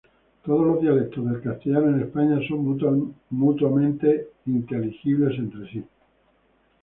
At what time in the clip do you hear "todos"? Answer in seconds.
0.43-0.65